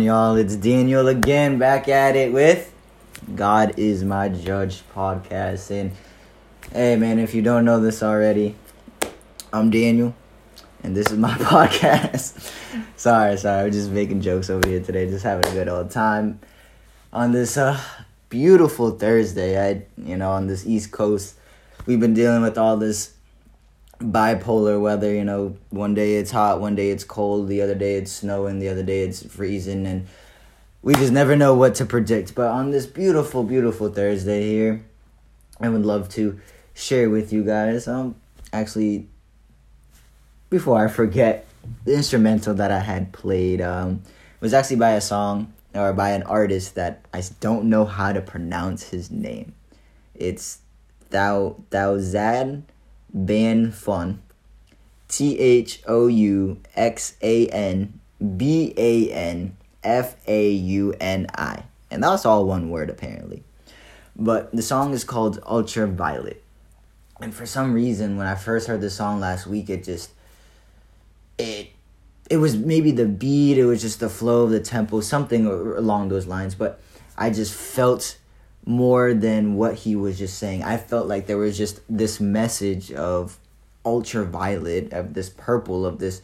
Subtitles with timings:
[0.00, 0.36] On, y'all?
[0.36, 2.72] It's Daniel again, back at it with
[3.34, 5.70] God is My Judge podcast.
[5.70, 5.92] And
[6.72, 8.56] hey, man, if you don't know this already,
[9.52, 10.14] I'm Daniel,
[10.82, 12.50] and this is my podcast.
[12.96, 16.40] sorry, sorry, I'm just making jokes over here today, just having a good old time
[17.12, 17.78] on this uh,
[18.30, 19.62] beautiful Thursday.
[19.62, 21.34] I, you know, on this East Coast,
[21.84, 23.12] we've been dealing with all this
[24.00, 25.12] bipolar weather.
[25.14, 28.58] You know, one day it's hot, one day it's cold, the other day it's snowing,
[28.58, 30.06] the other day it's freezing, and
[30.82, 32.34] we just never know what to predict.
[32.34, 34.84] But on this beautiful, beautiful Thursday here,
[35.60, 36.40] I would love to
[36.74, 37.86] share with you guys.
[37.86, 38.16] Um,
[38.52, 39.08] actually,
[40.48, 41.46] before I forget,
[41.84, 44.02] the instrumental that I had played um
[44.40, 48.20] was actually by a song or by an artist that I don't know how to
[48.20, 49.54] pronounce his name.
[50.14, 50.60] It's
[51.10, 52.62] Thou Thouzad
[53.12, 54.22] Ban Fun.
[55.08, 57.98] T H O U X A N
[58.36, 61.64] B A N F A U N I.
[61.90, 63.42] And that's all one word apparently.
[64.14, 66.42] But the song is called Ultraviolet.
[67.20, 70.10] And for some reason when I first heard the song last week it just
[71.38, 71.70] it
[72.30, 76.08] it was maybe the beat, it was just the flow of the tempo, something along
[76.10, 76.80] those lines, but
[77.18, 78.16] I just felt
[78.64, 80.62] more than what he was just saying.
[80.62, 83.38] I felt like there was just this message of
[83.84, 86.22] ultraviolet, of this purple, of this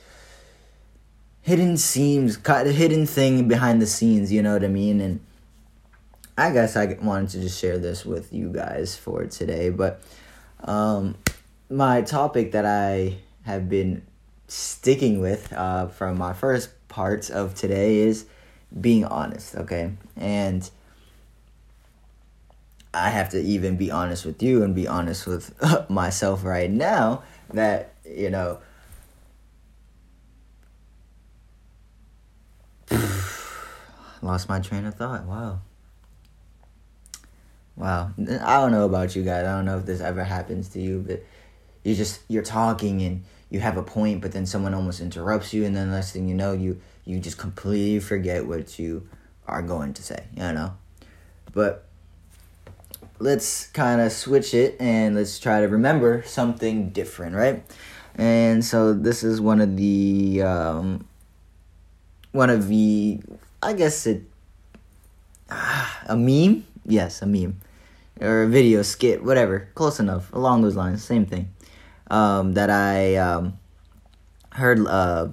[1.40, 5.00] hidden seams, hidden thing behind the scenes, you know what I mean?
[5.00, 5.20] And
[6.36, 10.02] I guess I wanted to just share this with you guys for today, but
[10.60, 11.16] um,
[11.70, 14.02] my topic that I have been
[14.48, 18.26] sticking with uh, from my first parts of today is
[18.80, 19.92] being honest, okay?
[20.16, 20.68] And
[22.96, 25.54] I have to even be honest with you and be honest with
[25.90, 28.58] myself right now that, you know,
[34.22, 35.24] lost my train of thought.
[35.24, 35.60] Wow.
[37.76, 38.12] Wow.
[38.18, 39.44] I don't know about you guys.
[39.44, 41.22] I don't know if this ever happens to you, but
[41.84, 45.64] you just you're talking and you have a point, but then someone almost interrupts you,
[45.64, 49.08] and then next thing you know, you you just completely forget what you
[49.46, 50.24] are going to say.
[50.34, 50.76] You know,
[51.52, 51.85] but
[53.18, 57.64] let's kind of switch it and let's try to remember something different, right?
[58.14, 61.06] And so this is one of the um,
[62.32, 63.20] one of the
[63.62, 64.22] I guess it
[65.50, 67.60] ah, a meme, yes, a meme
[68.20, 71.52] or a video skit, whatever, close enough, along those lines, same thing.
[72.08, 73.58] Um, that I um,
[74.50, 75.28] heard, uh,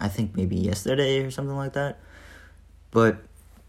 [0.00, 1.98] I think maybe yesterday or something like that,
[2.90, 3.18] but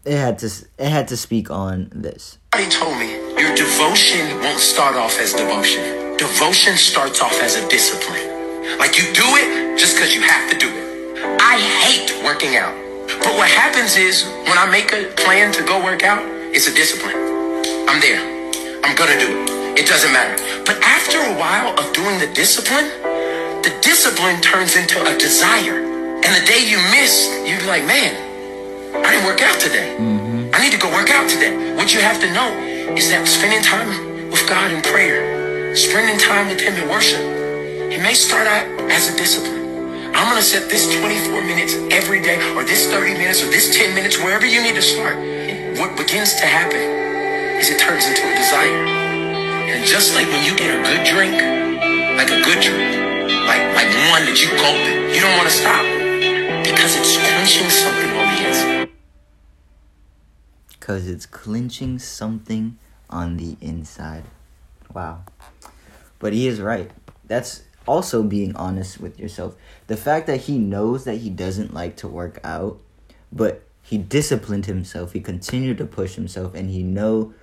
[0.04, 0.46] it had to
[0.78, 2.38] it had to speak on this.
[2.54, 3.21] Somebody told me
[3.52, 6.16] your devotion won't start off as devotion.
[6.16, 8.78] Devotion starts off as a discipline.
[8.78, 11.40] Like you do it just because you have to do it.
[11.40, 12.72] I hate working out.
[13.20, 16.22] But what happens is when I make a plan to go work out,
[16.54, 17.16] it's a discipline.
[17.88, 18.24] I'm there.
[18.84, 19.80] I'm gonna do it.
[19.80, 20.36] It doesn't matter.
[20.64, 22.88] But after a while of doing the discipline,
[23.60, 25.76] the discipline turns into a desire.
[26.24, 28.16] And the day you miss, you're like, man,
[29.04, 29.96] I didn't work out today.
[29.98, 30.54] Mm-hmm.
[30.54, 31.74] I need to go work out today.
[31.74, 33.88] What you have to know is that spending time
[34.30, 37.20] with God in prayer, spending time with Him in worship,
[37.88, 39.62] it may start out as a discipline.
[40.12, 43.74] I'm going to set this 24 minutes every day, or this 30 minutes, or this
[43.76, 45.16] 10 minutes, wherever you need to start.
[45.80, 46.80] What begins to happen
[47.56, 48.84] is it turns into a desire.
[49.72, 51.32] And just like when you get a good drink,
[52.20, 52.92] like a good drink,
[53.48, 55.82] like, like one that you gulp it, you don't want to stop
[56.60, 58.88] because it's quenching something on the inside.
[60.68, 62.78] Because it's clinching something
[63.12, 64.24] on the inside.
[64.92, 65.22] Wow.
[66.18, 66.90] But he is right.
[67.26, 69.54] That's also being honest with yourself.
[69.86, 72.80] The fact that he knows that he doesn't like to work out,
[73.30, 77.34] but he disciplined himself, he continued to push himself, and he know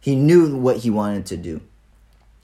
[0.00, 1.60] he knew what he wanted to do.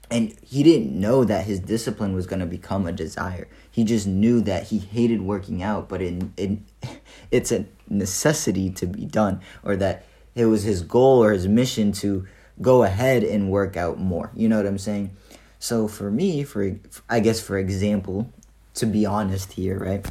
[0.09, 3.47] And he didn't know that his discipline was going to become a desire.
[3.69, 6.59] He just knew that he hated working out, but it, it,
[7.31, 11.91] it's a necessity to be done, or that it was his goal or his mission
[11.93, 12.27] to
[12.61, 14.31] go ahead and work out more.
[14.35, 15.11] You know what I'm saying?
[15.59, 16.77] So for me, for
[17.09, 18.31] I guess for example,
[18.75, 20.05] to be honest here, right?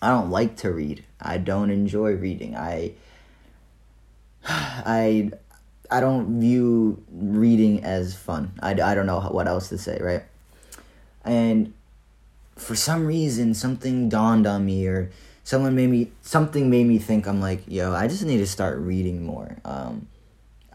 [0.00, 1.04] I don't like to read.
[1.20, 2.56] I don't enjoy reading.
[2.56, 2.92] I
[4.46, 5.30] I
[5.90, 8.52] I don't view reading as fun.
[8.60, 10.24] I, I don't know what else to say, right?
[11.24, 11.72] And
[12.56, 15.10] for some reason, something dawned on me, or
[15.42, 17.26] someone made me something made me think.
[17.26, 19.56] I'm like, yo, I just need to start reading more.
[19.64, 20.08] Um,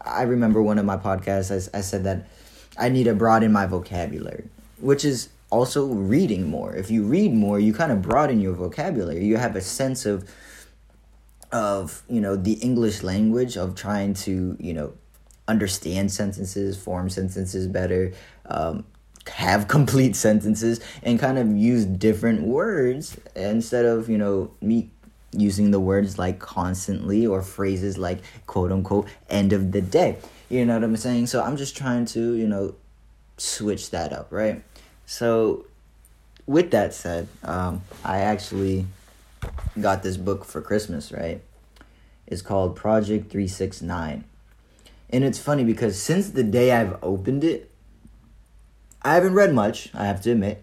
[0.04, 1.50] I remember one of my podcasts.
[1.50, 2.26] I, I said that
[2.78, 4.48] I need to broaden my vocabulary,
[4.78, 6.74] which is also reading more.
[6.74, 9.24] If you read more, you kind of broaden your vocabulary.
[9.24, 10.28] You have a sense of
[11.52, 14.92] of you know the English language of trying to you know
[15.48, 18.12] understand sentences, form sentences better,
[18.46, 18.84] um,
[19.26, 24.90] have complete sentences, and kind of use different words instead of you know me
[25.32, 30.16] using the words like constantly or phrases like quote unquote end of the day.
[30.48, 31.28] You know what I'm saying?
[31.28, 32.74] So I'm just trying to you know
[33.36, 34.62] switch that up, right?
[35.06, 35.66] So
[36.46, 38.86] with that said, um, I actually
[39.80, 41.40] got this book for Christmas, right?
[42.26, 44.24] It's called Project 369.
[45.10, 47.70] And it's funny because since the day I've opened it,
[49.02, 50.62] I haven't read much, I have to admit.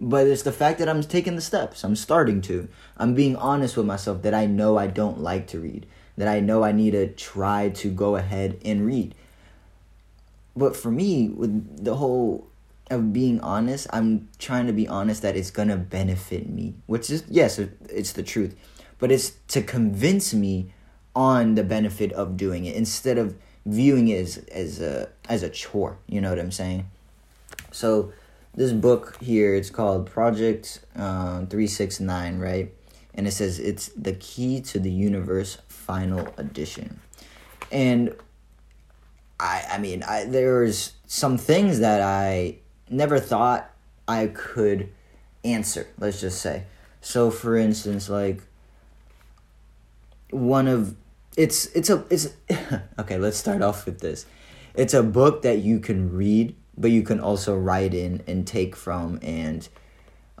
[0.00, 1.82] But it's the fact that I'm taking the steps.
[1.82, 2.68] I'm starting to.
[2.96, 5.86] I'm being honest with myself that I know I don't like to read.
[6.16, 9.14] That I know I need to try to go ahead and read.
[10.56, 12.48] But for me, with the whole
[12.90, 16.74] of being honest, I'm trying to be honest that it's gonna benefit me.
[16.86, 18.56] Which is yes, it's the truth.
[18.98, 20.72] But it's to convince me
[21.14, 23.36] on the benefit of doing it instead of
[23.66, 25.98] viewing it as as a as a chore.
[26.06, 26.88] You know what I'm saying?
[27.70, 28.12] So
[28.58, 32.74] this book here, it's called Project uh, Three Six Nine, right?
[33.14, 37.00] And it says it's the key to the universe, final edition.
[37.70, 38.14] And
[39.38, 42.56] I I mean I there's some things that I
[42.90, 43.70] never thought
[44.08, 44.88] I could
[45.44, 45.86] answer.
[45.98, 46.64] Let's just say.
[47.00, 48.42] So for instance, like
[50.30, 50.96] one of
[51.36, 52.28] it's it's a it's
[52.98, 54.26] okay let's start off with this
[54.74, 58.76] it's a book that you can read but you can also write in and take
[58.76, 59.68] from and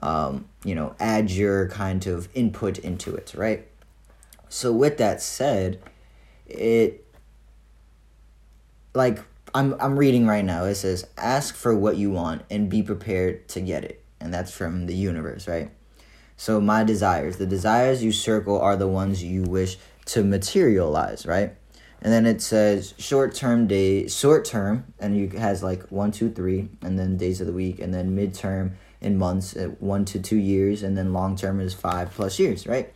[0.00, 3.66] um, you know add your kind of input into it right?
[4.48, 5.80] So with that said
[6.46, 7.04] it
[8.94, 9.22] like
[9.54, 10.64] i'm i'm reading right now.
[10.64, 14.02] It says ask for what you want and be prepared to get it.
[14.20, 15.70] And that's from the universe right?
[16.36, 19.76] So my desires the desires you circle are the ones you wish
[20.06, 21.54] to materialize, right?
[22.00, 26.30] And then it says short term day, short term, and you has like one, two,
[26.30, 30.20] three, and then days of the week, and then midterm in months, uh, one to
[30.20, 32.92] two years, and then long term is five plus years, right?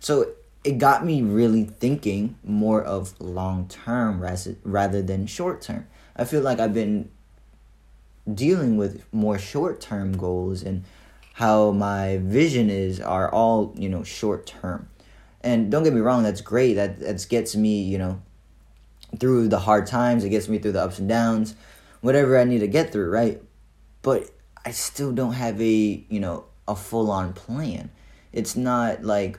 [0.00, 0.30] So
[0.64, 4.24] it got me really thinking more of long term
[4.64, 5.86] rather than short term.
[6.16, 7.10] I feel like I've been
[8.32, 10.84] dealing with more short term goals and
[11.34, 14.88] how my vision is are all you know short term
[15.46, 16.74] and don't get me wrong, that's great.
[16.74, 18.20] That that gets me, you know,
[19.18, 20.24] through the hard times.
[20.24, 21.54] It gets me through the ups and downs,
[22.00, 23.42] whatever I need to get through, right?
[24.02, 24.30] But
[24.64, 27.90] I still don't have a, you know, a full on plan.
[28.32, 29.38] It's not like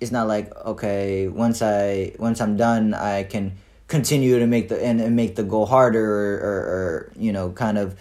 [0.00, 4.82] it's not like okay, once I once I'm done, I can continue to make the
[4.82, 7.98] and, and make the goal harder or, or, or you know, kind of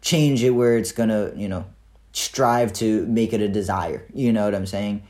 [0.00, 1.66] change it where it's gonna, you know,
[2.12, 4.06] strive to make it a desire.
[4.14, 5.02] You know what I'm saying?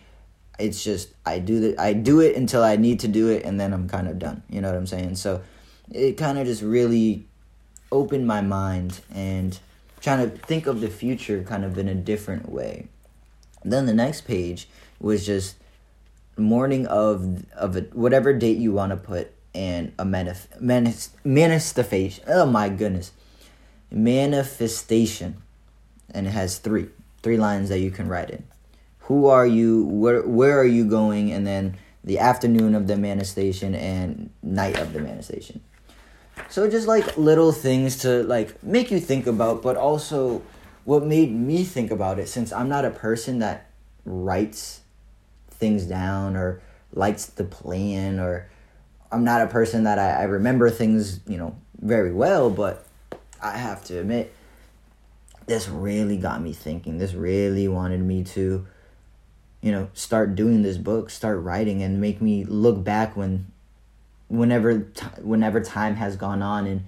[0.59, 3.61] It's just I do the I do it until I need to do it and
[3.61, 4.43] then I'm kind of done.
[4.49, 5.17] You know what I'm saying?
[5.17, 5.43] So
[5.91, 7.27] it kind of just really
[7.93, 9.59] opened my mind and
[10.01, 12.89] trying to think of the future kind of in a different way.
[13.65, 14.69] Then the next page
[15.01, 15.57] was just
[16.37, 22.25] morning of of a, whatever date you want to put and a manif- manif- manifestation.
[22.29, 23.13] Oh my goodness.
[23.91, 25.43] Manifestation.
[26.13, 26.89] And it has three
[27.23, 28.45] three lines that you can write in
[29.07, 33.75] who are you where where are you going and then the afternoon of the manifestation
[33.75, 35.61] and night of the manifestation.
[36.49, 40.43] So just like little things to like make you think about but also
[40.85, 43.71] what made me think about it since i'm not a person that
[44.05, 44.83] writes
[45.51, 46.61] things down or
[46.93, 48.49] likes the plan or
[49.11, 52.87] i'm not a person that I, I remember things you know very well but
[53.43, 54.33] i have to admit
[55.47, 56.99] this really got me thinking.
[56.99, 58.67] This really wanted me to
[59.67, 63.51] you know start doing this book start writing and make me look back when
[64.29, 66.87] whenever t- whenever time has gone on and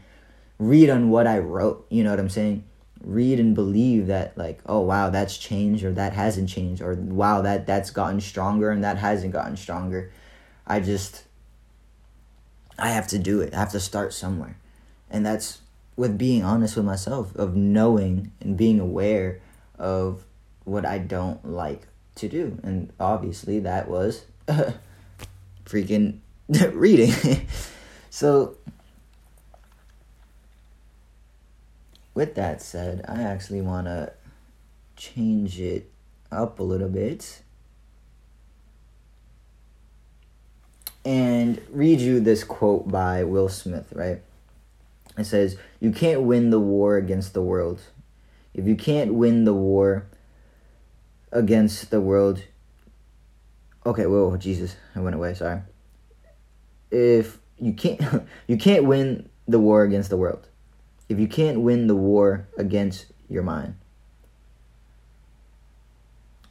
[0.60, 2.62] read on what i wrote you know what i'm saying?
[3.02, 7.42] Read and believe that like oh wow that's changed or that hasn't changed or wow
[7.42, 10.12] that that's gotten stronger and that hasn't gotten stronger.
[10.64, 11.24] I just
[12.78, 13.54] i have to do it.
[13.54, 14.56] I have to start somewhere.
[15.10, 15.62] And that's
[15.96, 19.40] with being honest with myself of knowing and being aware
[19.78, 20.24] of
[20.64, 22.58] what i don't like to do.
[22.62, 24.24] And obviously that was
[25.64, 26.18] freaking
[26.72, 27.46] reading.
[28.10, 28.56] so
[32.14, 34.12] with that said, I actually want to
[34.96, 35.90] change it
[36.30, 37.42] up a little bit
[41.04, 44.20] and read you this quote by Will Smith, right?
[45.16, 47.80] It says, You can't win the war against the world.
[48.52, 50.06] If you can't win the war
[51.32, 52.42] against the world,
[53.84, 55.34] okay, whoa, Jesus, I went away.
[55.34, 55.62] Sorry.
[56.90, 58.00] If you can't,
[58.46, 60.48] you can't win the war against the world.
[61.08, 63.74] If you can't win the war against your mind.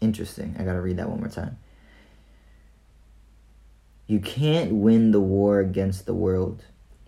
[0.01, 0.55] Interesting.
[0.59, 1.57] I gotta read that one more time.
[4.07, 6.63] You can't win the war against the world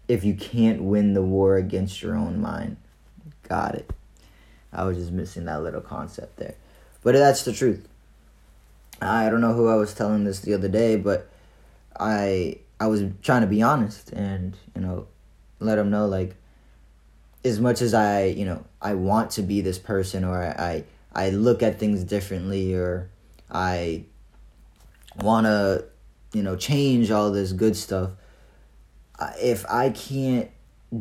[0.07, 2.77] if you can't win the war against your own mind.
[3.47, 3.91] Got it.
[4.73, 6.55] I was just missing that little concept there.
[7.01, 7.87] But that's the truth.
[9.01, 11.29] I don't know who I was telling this the other day, but
[11.97, 15.07] I I was trying to be honest and, you know,
[15.59, 16.35] let them know like
[17.43, 21.27] as much as I, you know, I want to be this person or I I,
[21.27, 23.09] I look at things differently or
[23.49, 24.03] I
[25.17, 25.85] want to,
[26.33, 28.11] you know, change all this good stuff.
[29.41, 30.49] If I can't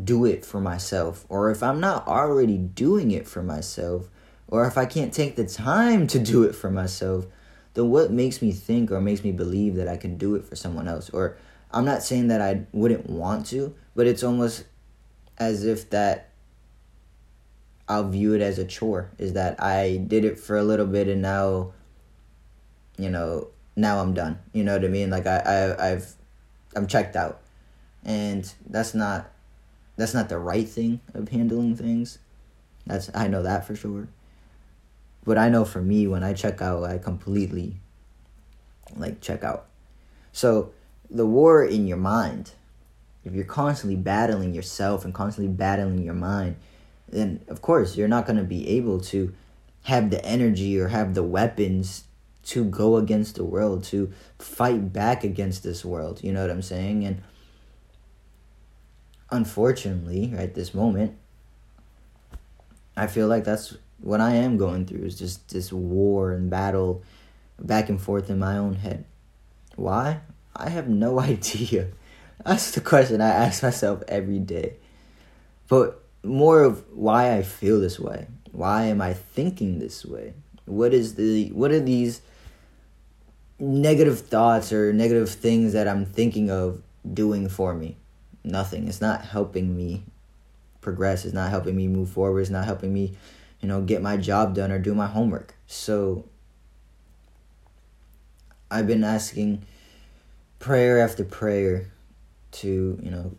[0.05, 4.09] do it for myself or if I'm not already doing it for myself
[4.49, 7.26] or if I can't take the time to do it for myself,
[7.75, 10.57] then what makes me think or makes me believe that I can do it for
[10.57, 11.11] someone else?
[11.11, 11.37] Or
[11.71, 14.64] I'm not saying that I wouldn't want to, but it's almost
[15.37, 16.31] as if that
[17.88, 19.11] I'll view it as a chore.
[19.19, 21.73] Is that I did it for a little bit and now,
[22.97, 24.38] you know, now I'm done.
[24.52, 25.11] You know what I mean?
[25.11, 26.14] Like I, I I've
[26.75, 27.40] I'm checked out,
[28.05, 29.31] and that's not
[29.97, 32.19] that's not the right thing of handling things.
[32.87, 34.09] That's I know that for sure.
[35.28, 37.76] But I know for me when I check out, I completely
[38.97, 39.66] like check out.
[40.32, 40.73] So
[41.11, 42.52] the war in your mind,
[43.26, 46.56] if you're constantly battling yourself and constantly battling your mind,
[47.06, 49.35] then of course you're not going to be able to
[49.82, 52.04] have the energy or have the weapons
[52.44, 56.25] to go against the world, to fight back against this world.
[56.25, 57.04] You know what I'm saying?
[57.04, 57.20] And
[59.30, 61.18] unfortunately, right this moment,
[62.97, 67.02] I feel like that's what I am going through is just this war and battle
[67.61, 69.05] back and forth in my own head.
[69.76, 70.21] Why?
[70.55, 71.88] I have no idea.
[72.45, 74.76] That's the question I ask myself every day.
[75.69, 78.26] But more of why I feel this way.
[78.52, 80.35] Why am I thinking this way?
[80.64, 82.21] What is the what are these
[83.59, 87.97] negative thoughts or negative things that I'm thinking of doing for me?
[88.45, 88.88] Nothing.
[88.88, 90.02] It's not helping me
[90.81, 91.25] progress.
[91.25, 92.40] It's not helping me move forward.
[92.40, 93.14] It's not helping me,
[93.60, 95.54] you know, get my job done or do my homework.
[95.66, 96.24] So
[98.70, 99.64] I've been asking
[100.58, 101.90] prayer after prayer
[102.50, 103.32] to, you know,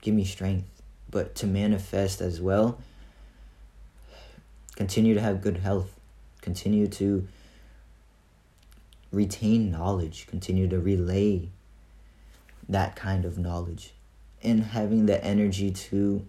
[0.00, 2.78] give me strength, but to manifest as well.
[4.76, 5.94] Continue to have good health.
[6.40, 7.28] Continue to
[9.12, 10.26] retain knowledge.
[10.26, 11.48] Continue to relay
[12.68, 13.92] that kind of knowledge.
[14.42, 16.26] And having the energy to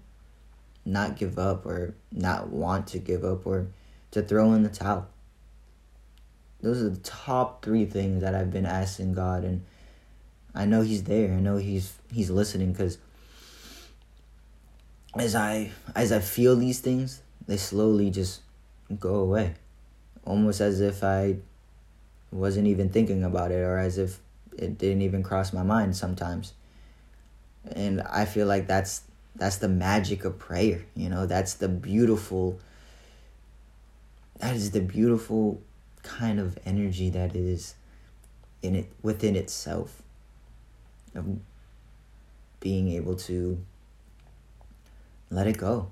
[0.85, 3.67] not give up or not want to give up or
[4.11, 5.07] to throw in the towel
[6.63, 9.65] those are the top three things that I've been asking God, and
[10.55, 11.33] I know He's there.
[11.33, 12.97] I know He's He's listening because
[15.15, 18.41] as I as I feel these things, they slowly just
[18.97, 19.55] go away,
[20.23, 21.35] almost as if I
[22.31, 24.19] wasn't even thinking about it, or as if
[24.57, 26.53] it didn't even cross my mind sometimes.
[27.73, 29.01] And I feel like that's
[29.35, 30.85] that's the magic of prayer.
[30.95, 32.59] You know, that's the beautiful.
[34.39, 35.61] That is the beautiful
[36.03, 37.75] kind of energy that is
[38.61, 40.01] in it within itself.
[41.15, 41.25] Of
[42.59, 43.63] being able to
[45.29, 45.91] let it go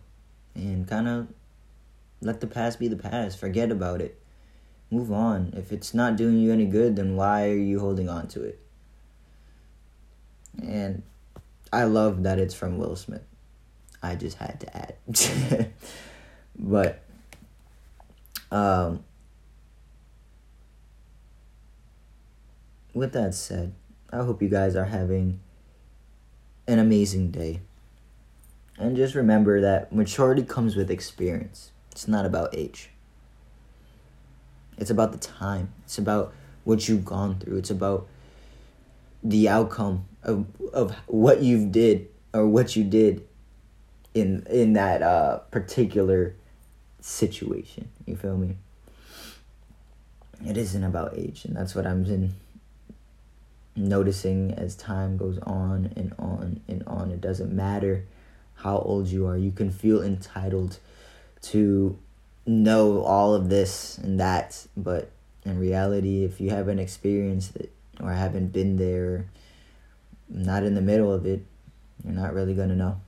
[0.55, 1.27] and kind of
[2.21, 3.39] let the past be the past.
[3.39, 4.19] Forget about it.
[4.89, 5.53] Move on.
[5.55, 8.59] If it's not doing you any good then why are you holding on to it?
[10.61, 11.03] And
[11.73, 13.30] i love that it's from will smith
[14.01, 15.71] i just had to add
[16.57, 17.03] but
[18.51, 19.03] um
[22.93, 23.73] with that said,
[24.11, 25.39] I hope you guys are having
[26.67, 27.61] an amazing day.
[28.77, 31.71] And just remember that maturity comes with experience.
[31.91, 32.89] It's not about age.
[34.77, 35.73] It's about the time.
[35.83, 37.57] It's about what you've gone through.
[37.57, 38.07] It's about
[39.23, 43.27] the outcome of of what you've did or what you did
[44.13, 46.35] in in that uh, particular
[46.99, 47.89] situation.
[48.05, 48.57] You feel me?
[50.45, 52.33] It isn't about age, and that's what I'm in
[53.75, 57.11] noticing as time goes on and on and on.
[57.11, 58.05] It doesn't matter
[58.55, 60.77] how old you are, you can feel entitled
[61.41, 61.97] to
[62.45, 65.11] know all of this and that, but
[65.43, 69.25] in reality, if you haven't experienced it or haven't been there,
[70.29, 71.43] not in the middle of it,
[72.03, 72.99] you're not really going to know.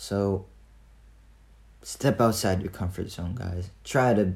[0.00, 0.46] So,
[1.82, 3.72] step outside your comfort zone, guys.
[3.82, 4.34] Try to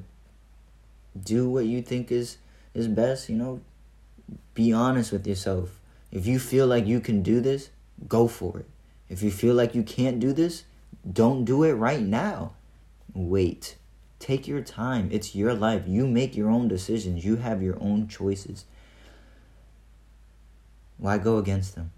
[1.22, 2.38] do what you think is
[2.74, 3.60] is best, you know.
[4.54, 5.78] Be honest with yourself.
[6.10, 7.70] If you feel like you can do this,
[8.08, 8.66] go for it.
[9.08, 10.64] If you feel like you can't do this,
[11.10, 12.54] don't do it right now.
[13.14, 13.76] Wait.
[14.18, 15.10] Take your time.
[15.12, 15.84] It's your life.
[15.86, 17.24] You make your own decisions.
[17.24, 18.64] You have your own choices.
[20.98, 21.92] Why go against them?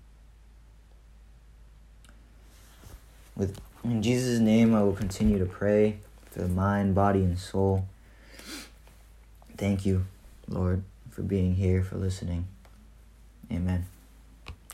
[3.37, 5.99] With in Jesus' name, I will continue to pray
[6.31, 7.87] for the mind, body, and soul.
[9.57, 10.07] Thank you,
[10.49, 12.47] Lord, for being here, for listening.
[13.53, 13.87] Amen.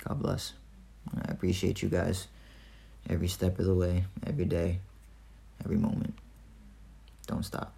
[0.05, 0.53] God bless.
[1.15, 2.29] I appreciate you guys
[3.09, 4.79] every step of the way, every day,
[5.65, 6.15] every moment.
[7.27, 7.73] Don't stop.